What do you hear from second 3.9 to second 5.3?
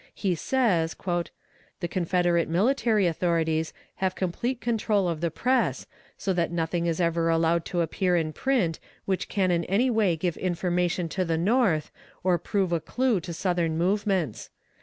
have complete control of the